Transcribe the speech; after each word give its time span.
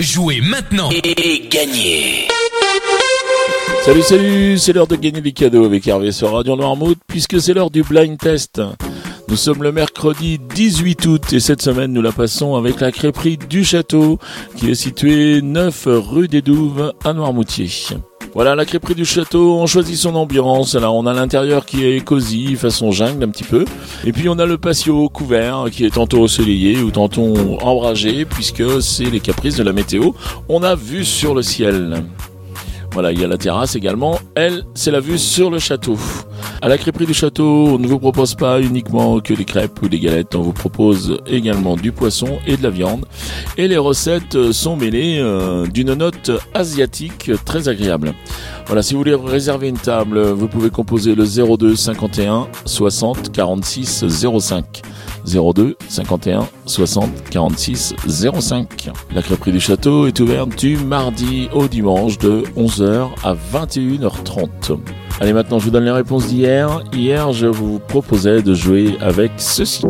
Jouez 0.00 0.40
maintenant 0.40 0.90
et 0.90 1.48
gagnez 1.48 2.26
Salut, 3.84 4.02
salut, 4.02 4.58
c'est 4.58 4.72
l'heure 4.72 4.88
de 4.88 4.96
gagner 4.96 5.20
des 5.20 5.30
cadeaux 5.30 5.64
avec 5.64 5.86
Hervé 5.86 6.10
sur 6.10 6.32
Radio 6.32 6.56
Noirmouth, 6.56 6.98
puisque 7.06 7.40
c'est 7.40 7.54
l'heure 7.54 7.70
du 7.70 7.84
blind 7.84 8.18
test. 8.18 8.60
Nous 9.28 9.36
sommes 9.36 9.62
le 9.62 9.70
mercredi 9.70 10.40
18 10.52 11.06
août 11.06 11.32
et 11.32 11.38
cette 11.38 11.62
semaine 11.62 11.92
nous 11.92 12.02
la 12.02 12.10
passons 12.10 12.56
avec 12.56 12.80
la 12.80 12.90
crêperie 12.90 13.36
du 13.36 13.64
château 13.64 14.18
qui 14.56 14.68
est 14.68 14.74
située 14.74 15.40
9 15.40 15.86
rue 15.86 16.26
des 16.26 16.42
Douves 16.42 16.92
à 17.04 17.12
Noirmoutier. 17.12 17.68
Voilà, 18.34 18.56
la 18.56 18.64
crêperie 18.64 18.96
du 18.96 19.04
château, 19.04 19.60
on 19.60 19.66
choisit 19.66 19.96
son 19.96 20.16
ambiance. 20.16 20.74
Alors, 20.74 20.96
on 20.96 21.06
a 21.06 21.12
l'intérieur 21.12 21.64
qui 21.64 21.86
est 21.86 22.02
cosy, 22.02 22.56
façon 22.56 22.90
jungle 22.90 23.22
un 23.22 23.28
petit 23.28 23.44
peu. 23.44 23.64
Et 24.04 24.12
puis, 24.12 24.28
on 24.28 24.40
a 24.40 24.44
le 24.44 24.58
patio 24.58 25.08
couvert 25.08 25.66
qui 25.70 25.86
est 25.86 25.94
tantôt 25.94 26.24
ensoleillé 26.24 26.78
ou 26.78 26.90
tantôt 26.90 27.32
ombragé 27.62 28.24
puisque 28.24 28.82
c'est 28.82 29.04
les 29.04 29.20
caprices 29.20 29.56
de 29.56 29.62
la 29.62 29.72
météo. 29.72 30.10
On 30.48 30.64
a 30.64 30.74
vu 30.74 31.04
sur 31.04 31.32
le 31.32 31.42
ciel. 31.42 32.02
Voilà, 32.90 33.12
il 33.12 33.20
y 33.20 33.24
a 33.24 33.28
la 33.28 33.38
terrasse 33.38 33.76
également. 33.76 34.18
Elle, 34.34 34.64
c'est 34.74 34.90
la 34.90 35.00
vue 35.00 35.18
sur 35.18 35.48
le 35.48 35.60
château. 35.60 35.96
À 36.62 36.68
la 36.68 36.78
crêperie 36.78 37.06
du 37.06 37.14
château, 37.14 37.68
on 37.68 37.78
ne 37.78 37.86
vous 37.86 37.98
propose 37.98 38.34
pas 38.34 38.60
uniquement 38.60 39.20
que 39.20 39.34
des 39.34 39.44
crêpes 39.44 39.82
ou 39.82 39.88
des 39.88 40.00
galettes. 40.00 40.34
On 40.34 40.42
vous 40.42 40.52
propose 40.52 41.18
également 41.26 41.76
du 41.76 41.92
poisson 41.92 42.38
et 42.46 42.56
de 42.56 42.62
la 42.62 42.70
viande. 42.70 43.04
Et 43.56 43.68
les 43.68 43.76
recettes 43.76 44.52
sont 44.52 44.76
mêlées 44.76 45.18
euh, 45.18 45.66
d'une 45.66 45.94
note 45.94 46.30
asiatique 46.54 47.30
très 47.44 47.68
agréable. 47.68 48.14
Voilà, 48.66 48.82
si 48.82 48.94
vous 48.94 49.00
voulez 49.00 49.14
réserver 49.14 49.68
une 49.68 49.78
table, 49.78 50.20
vous 50.20 50.48
pouvez 50.48 50.70
composer 50.70 51.14
le 51.14 51.24
02 51.24 51.76
51 51.76 52.48
60 52.64 53.32
46 53.32 54.04
05. 54.38 54.82
02 55.26 55.76
51 55.88 56.46
60 56.66 57.10
46 57.30 57.94
05. 58.06 58.90
La 59.14 59.22
crêperie 59.22 59.52
du 59.52 59.60
château 59.60 60.06
est 60.06 60.18
ouverte 60.20 60.56
du 60.58 60.76
mardi 60.76 61.48
au 61.52 61.66
dimanche 61.66 62.18
de 62.18 62.44
11h 62.56 63.08
à 63.22 63.34
21h30. 63.34 64.78
Allez 65.20 65.32
maintenant 65.32 65.58
je 65.58 65.64
vous 65.64 65.70
donne 65.70 65.84
les 65.84 65.90
réponses 65.90 66.26
d'hier. 66.26 66.82
Hier 66.92 67.32
je 67.32 67.46
vous 67.46 67.78
proposais 67.78 68.42
de 68.42 68.54
jouer 68.54 68.96
avec 69.00 69.32
ceci. 69.36 69.84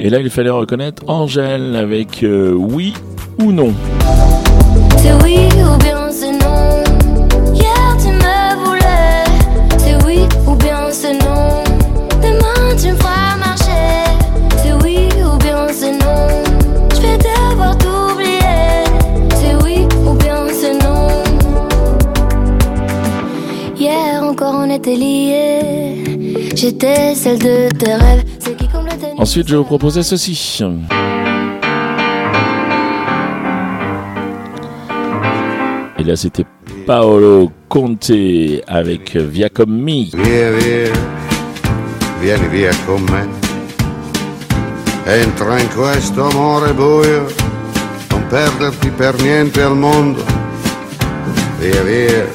Et 0.00 0.10
là 0.10 0.18
il 0.18 0.30
fallait 0.30 0.50
reconnaître 0.50 1.02
Angèle 1.08 1.76
avec 1.76 2.22
euh, 2.22 2.52
oui 2.52 2.94
ou 3.38 3.52
non. 3.52 3.72
C'est 4.96 5.12
oui 5.22 5.48
ou 5.56 5.60
non. 5.64 5.82
Était 24.72 24.96
liés. 24.96 26.50
J'étais 26.54 27.14
celle 27.14 27.38
de 27.38 27.68
tes 27.68 27.94
rêves. 27.94 28.24
Celle 28.38 28.56
qui 28.56 28.68
comble 28.68 28.88
tes 28.90 29.12
Ensuite 29.18 29.48
je 29.48 29.56
vous 29.56 29.64
proposais 29.64 30.02
ceci. 30.02 30.60
Et 35.98 36.04
là 36.04 36.16
c'était 36.16 36.44
Paolo 36.86 37.50
Conte 37.68 38.12
avec 38.66 39.16
Via 39.16 39.48
comme 39.48 39.78
me. 39.78 40.10
Via, 40.12 40.50
via, 40.52 40.92
vieni 42.20 42.48
via 42.48 42.70
con 42.86 43.02
me. 43.02 43.28
Entra 45.04 45.58
in 45.58 45.68
questo 45.74 46.28
amore 46.28 46.72
buio, 46.74 47.26
non 48.10 48.24
perderti 48.28 48.88
per 48.90 49.20
niente 49.20 49.60
al 49.60 49.76
mondo. 49.76 50.24
Via, 51.58 51.82
via, 51.82 52.30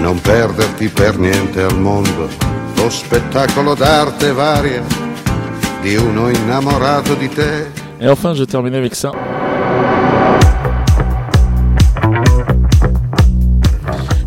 non 0.00 0.20
perderti 0.20 0.88
per 0.88 1.18
niente 1.18 1.62
al 1.62 1.78
mondo. 1.78 2.28
Lo 2.76 2.90
spettacolo 2.90 3.74
d'arte 3.74 4.32
varia 4.32 4.82
di 5.82 5.96
uno 5.96 6.28
innamorato 6.28 7.14
di 7.14 7.28
te. 7.28 7.66
Et 8.00 8.08
enfin 8.08 8.34
je 8.34 8.44
termine 8.44 8.74
avec 8.74 8.94
ça. 8.94 9.10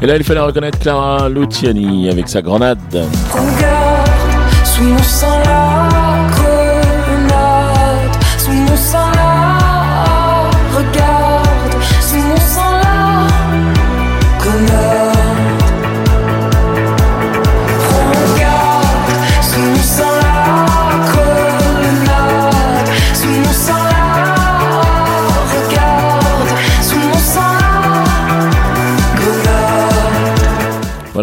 Et 0.00 0.06
là 0.06 0.16
il 0.16 0.24
fallait 0.24 0.40
reconnaître 0.40 0.78
Clara 0.78 1.28
Luciani 1.28 2.08
avec 2.08 2.28
sa 2.28 2.40
grenade. 2.40 2.78
Regarde, 3.32 4.08
sous 4.64 4.82
mon 4.82 5.02
sang 5.02 5.38
la 5.44 5.77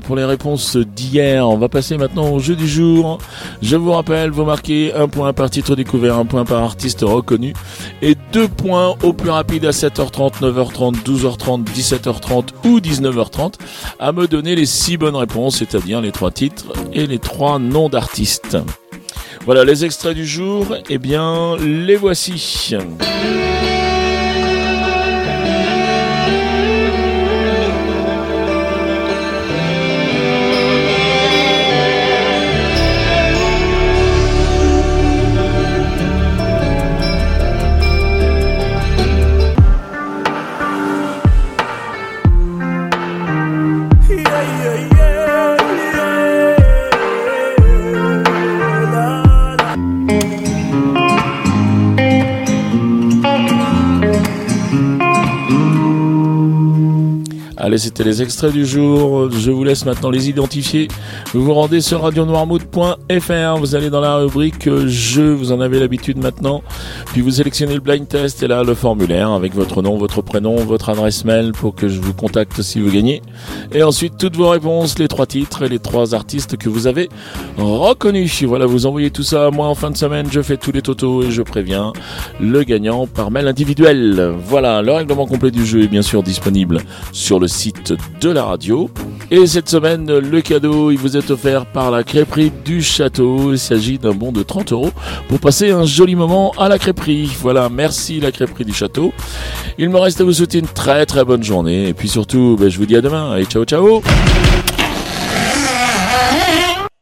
Pour 0.00 0.16
les 0.16 0.24
réponses 0.24 0.76
d'hier. 0.76 1.48
On 1.48 1.56
va 1.56 1.68
passer 1.68 1.96
maintenant 1.96 2.30
au 2.30 2.38
jeu 2.38 2.56
du 2.56 2.68
jour. 2.68 3.18
Je 3.62 3.76
vous 3.76 3.92
rappelle, 3.92 4.30
vous 4.30 4.44
marquez 4.44 4.94
un 4.94 5.08
point 5.08 5.32
par 5.32 5.50
titre 5.50 5.76
découvert, 5.76 6.18
un 6.18 6.24
point 6.24 6.44
par 6.44 6.62
artiste 6.62 7.00
reconnu 7.02 7.54
et 8.02 8.16
deux 8.32 8.48
points 8.48 8.94
au 9.02 9.12
plus 9.12 9.30
rapide 9.30 9.64
à 9.64 9.70
7h30, 9.70 10.40
9h30, 10.40 11.02
12h30, 11.04 11.64
17h30 11.64 12.48
ou 12.64 12.80
19h30 12.80 13.54
à 13.98 14.12
me 14.12 14.26
donner 14.26 14.54
les 14.54 14.66
six 14.66 14.96
bonnes 14.96 15.16
réponses, 15.16 15.58
c'est-à-dire 15.58 16.00
les 16.00 16.12
trois 16.12 16.30
titres 16.30 16.66
et 16.92 17.06
les 17.06 17.18
trois 17.18 17.58
noms 17.58 17.88
d'artistes. 17.88 18.56
Voilà 19.44 19.64
les 19.64 19.84
extraits 19.84 20.14
du 20.14 20.26
jour. 20.26 20.66
Eh 20.88 20.98
bien, 20.98 21.56
les 21.56 21.96
voici. 21.96 22.76
Allez, 57.68 57.76
c'était 57.76 58.02
les 58.02 58.22
extraits 58.22 58.50
du 58.50 58.64
jour. 58.64 59.30
Je 59.30 59.50
vous 59.50 59.62
laisse 59.62 59.84
maintenant 59.84 60.08
les 60.08 60.30
identifier. 60.30 60.88
Vous 61.34 61.44
vous 61.44 61.52
rendez 61.52 61.82
sur 61.82 62.00
radionoirmouth.fr. 62.00 63.58
Vous 63.58 63.74
allez 63.74 63.90
dans 63.90 64.00
la 64.00 64.16
rubrique 64.16 64.66
euh, 64.68 64.88
jeux. 64.88 65.34
Vous 65.34 65.52
en 65.52 65.60
avez 65.60 65.78
l'habitude 65.78 66.16
maintenant. 66.16 66.62
Puis 67.12 67.20
vous 67.20 67.32
sélectionnez 67.32 67.74
le 67.74 67.80
blind 67.80 68.08
test 68.08 68.42
et 68.42 68.48
là 68.48 68.62
le 68.62 68.72
formulaire 68.72 69.32
avec 69.32 69.54
votre 69.54 69.82
nom, 69.82 69.98
votre 69.98 70.22
prénom, 70.22 70.56
votre 70.56 70.88
adresse 70.88 71.26
mail 71.26 71.52
pour 71.52 71.74
que 71.74 71.88
je 71.88 72.00
vous 72.00 72.14
contacte 72.14 72.62
si 72.62 72.80
vous 72.80 72.90
gagnez. 72.90 73.20
Et 73.74 73.82
ensuite 73.82 74.16
toutes 74.16 74.36
vos 74.36 74.48
réponses, 74.48 74.98
les 74.98 75.06
trois 75.08 75.26
titres 75.26 75.64
et 75.64 75.68
les 75.68 75.78
trois 75.78 76.14
artistes 76.14 76.56
que 76.56 76.70
vous 76.70 76.86
avez 76.86 77.10
reconnus. 77.58 78.44
Voilà, 78.44 78.64
vous 78.64 78.86
envoyez 78.86 79.10
tout 79.10 79.24
ça 79.24 79.48
à 79.48 79.50
moi 79.50 79.66
en 79.66 79.74
fin 79.74 79.90
de 79.90 79.96
semaine. 79.98 80.28
Je 80.30 80.40
fais 80.40 80.56
tous 80.56 80.72
les 80.72 80.80
totaux 80.80 81.22
et 81.22 81.30
je 81.30 81.42
préviens 81.42 81.92
le 82.40 82.62
gagnant 82.62 83.06
par 83.06 83.30
mail 83.30 83.46
individuel. 83.46 84.32
Voilà, 84.46 84.80
le 84.80 84.92
règlement 84.92 85.26
complet 85.26 85.50
du 85.50 85.66
jeu 85.66 85.82
est 85.82 85.88
bien 85.88 86.00
sûr 86.00 86.22
disponible 86.22 86.80
sur 87.12 87.38
le 87.38 87.46
site 87.46 87.57
de 88.20 88.30
la 88.30 88.44
radio. 88.44 88.88
Et 89.30 89.46
cette 89.46 89.68
semaine, 89.68 90.18
le 90.18 90.40
cadeau, 90.40 90.90
il 90.90 90.98
vous 90.98 91.16
est 91.16 91.30
offert 91.30 91.66
par 91.66 91.90
la 91.90 92.04
crêperie 92.04 92.52
du 92.64 92.82
château. 92.82 93.52
Il 93.52 93.58
s'agit 93.58 93.98
d'un 93.98 94.12
bon 94.12 94.32
de 94.32 94.42
30 94.42 94.72
euros 94.72 94.90
pour 95.28 95.40
passer 95.40 95.70
un 95.70 95.84
joli 95.84 96.14
moment 96.14 96.52
à 96.56 96.68
la 96.68 96.78
crêperie. 96.78 97.30
Voilà, 97.40 97.68
merci 97.68 98.20
la 98.20 98.30
crêperie 98.32 98.64
du 98.64 98.72
château. 98.72 99.12
Il 99.76 99.90
me 99.90 99.98
reste 99.98 100.20
à 100.20 100.24
vous 100.24 100.32
souhaiter 100.32 100.58
une 100.58 100.66
très 100.66 101.04
très 101.04 101.24
bonne 101.24 101.42
journée. 101.42 101.88
Et 101.88 101.94
puis 101.94 102.08
surtout, 102.08 102.56
ben, 102.58 102.68
je 102.68 102.78
vous 102.78 102.86
dis 102.86 102.96
à 102.96 103.00
demain. 103.00 103.32
Allez, 103.32 103.44
ciao 103.44 103.64
ciao 103.64 104.02